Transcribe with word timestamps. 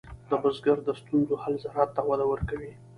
د 0.29 0.31
بزګر 0.43 0.77
د 0.83 0.89
ستونزو 0.99 1.33
حل 1.43 1.55
زراعت 1.63 1.89
ته 1.95 2.01
وده 2.09 2.25
ورکوي. 2.31 2.71